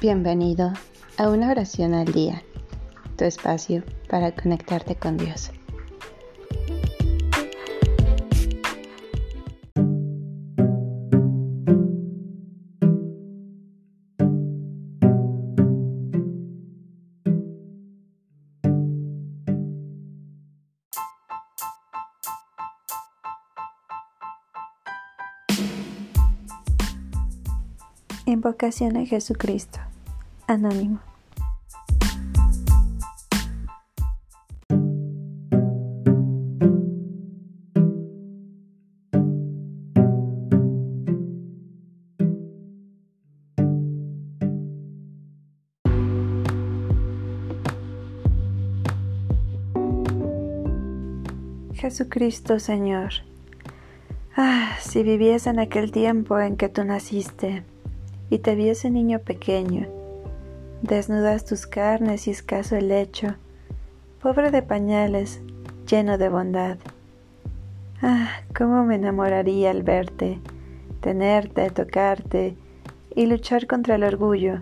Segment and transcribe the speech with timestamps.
[0.00, 0.72] Bienvenido
[1.16, 2.44] a una oración al día,
[3.16, 5.50] tu espacio para conectarte con Dios.
[28.26, 29.87] Invocación a Jesucristo.
[30.48, 30.98] Anónimo.
[51.74, 53.10] Jesucristo Señor.
[54.34, 57.64] Ah, si viviese en aquel tiempo en que tú naciste
[58.30, 59.97] y te viese niño pequeño,
[60.82, 63.34] desnudas tus carnes y escaso el lecho,
[64.22, 65.40] pobre de pañales,
[65.86, 66.78] lleno de bondad.
[68.02, 70.38] Ah, cómo me enamoraría al verte,
[71.00, 72.56] tenerte, tocarte
[73.14, 74.60] y luchar contra el orgullo,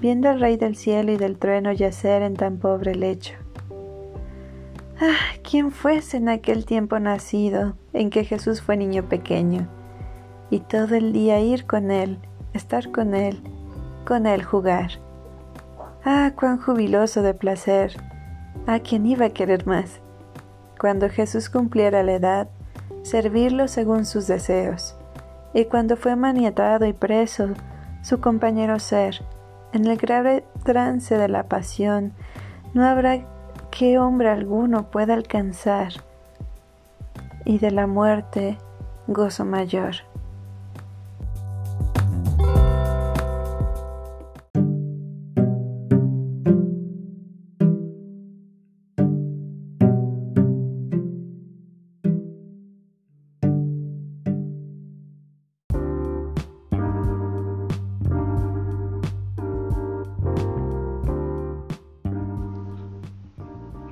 [0.00, 3.34] viendo al Rey del cielo y del trueno yacer en tan pobre lecho.
[5.00, 5.16] Ah,
[5.48, 9.68] quién fuese en aquel tiempo nacido en que Jesús fue niño pequeño,
[10.50, 12.18] y todo el día ir con Él,
[12.52, 13.40] estar con Él,
[14.04, 15.07] con Él jugar.
[16.04, 17.96] Ah, cuán jubiloso de placer.
[18.66, 20.00] ¿A quién iba a querer más?
[20.78, 22.48] Cuando Jesús cumpliera la edad,
[23.02, 24.96] servirlo según sus deseos.
[25.54, 27.48] Y cuando fue maniatado y preso,
[28.02, 29.22] su compañero ser,
[29.72, 32.12] en el grave trance de la pasión,
[32.74, 33.26] no habrá
[33.70, 35.92] que hombre alguno pueda alcanzar,
[37.44, 38.58] y de la muerte
[39.06, 39.96] gozo mayor.